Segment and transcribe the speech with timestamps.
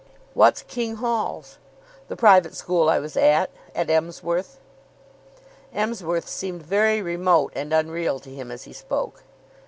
[0.33, 1.59] "What's King Hall's?"
[2.07, 3.51] "The private school I was at.
[3.75, 4.57] At Emsworth."
[5.75, 9.23] Emsworth seemed very remote and unreal to him as he spoke.